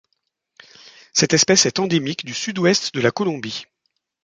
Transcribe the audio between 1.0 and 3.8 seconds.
Cette espèce est endémique du Sud-Ouest de la Colombie.